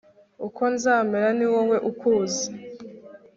[0.47, 2.45] uko nzamera ni wowe ukuzi